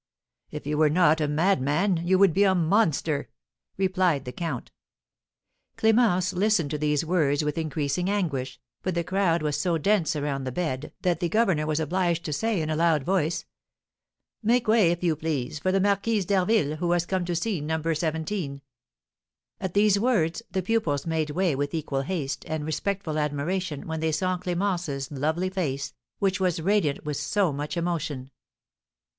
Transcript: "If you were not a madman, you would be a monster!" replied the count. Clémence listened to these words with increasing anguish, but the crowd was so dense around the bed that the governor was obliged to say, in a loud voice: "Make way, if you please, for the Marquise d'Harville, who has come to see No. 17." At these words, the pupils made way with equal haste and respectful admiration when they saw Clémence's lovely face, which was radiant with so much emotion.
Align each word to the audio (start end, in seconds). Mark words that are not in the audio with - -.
"If 0.49 0.65
you 0.65 0.79
were 0.79 0.89
not 0.89 1.21
a 1.21 1.27
madman, 1.27 1.97
you 1.97 2.17
would 2.17 2.33
be 2.33 2.43
a 2.43 2.55
monster!" 2.55 3.29
replied 3.77 4.25
the 4.25 4.31
count. 4.31 4.71
Clémence 5.77 6.33
listened 6.33 6.71
to 6.71 6.79
these 6.79 7.05
words 7.05 7.43
with 7.43 7.55
increasing 7.55 8.09
anguish, 8.09 8.59
but 8.81 8.95
the 8.95 9.03
crowd 9.03 9.43
was 9.43 9.61
so 9.61 9.77
dense 9.77 10.15
around 10.15 10.43
the 10.43 10.51
bed 10.51 10.91
that 11.03 11.19
the 11.19 11.29
governor 11.29 11.67
was 11.67 11.79
obliged 11.79 12.25
to 12.25 12.33
say, 12.33 12.63
in 12.63 12.71
a 12.71 12.75
loud 12.75 13.03
voice: 13.03 13.45
"Make 14.41 14.67
way, 14.67 14.89
if 14.89 15.03
you 15.03 15.15
please, 15.15 15.59
for 15.59 15.71
the 15.71 15.79
Marquise 15.79 16.25
d'Harville, 16.25 16.77
who 16.77 16.93
has 16.93 17.05
come 17.05 17.23
to 17.25 17.35
see 17.35 17.61
No. 17.61 17.79
17." 17.93 18.63
At 19.59 19.75
these 19.75 19.99
words, 19.99 20.41
the 20.49 20.63
pupils 20.63 21.05
made 21.05 21.29
way 21.29 21.55
with 21.55 21.75
equal 21.75 22.01
haste 22.01 22.43
and 22.47 22.65
respectful 22.65 23.19
admiration 23.19 23.85
when 23.85 23.99
they 23.99 24.11
saw 24.11 24.35
Clémence's 24.39 25.11
lovely 25.11 25.51
face, 25.51 25.93
which 26.17 26.39
was 26.39 26.59
radiant 26.59 27.05
with 27.05 27.17
so 27.17 27.53
much 27.53 27.77
emotion. 27.77 28.31